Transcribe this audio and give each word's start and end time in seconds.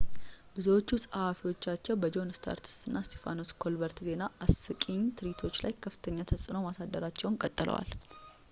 ብዙዎቹ 0.53 0.87
ጸሐፊዎቻቸው 1.03 1.99
በጆን 2.03 2.31
እስታርት 2.33 2.67
እና 2.89 2.95
እስጢፋኖስ 3.03 3.51
ኮልበርት 3.63 3.99
ዜና 4.07 4.23
አስቂኝ 4.45 5.03
ትርኢቶች 5.19 5.59
ላይ 5.65 5.75
ከፍተኛ 5.87 6.17
ተጽዕኖ 6.31 6.57
ማሳደራቸውን 6.69 7.39
ቀጥለዋል 7.43 7.91